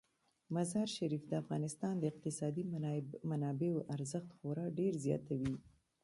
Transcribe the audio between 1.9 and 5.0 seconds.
د اقتصادي منابعو ارزښت خورا ډیر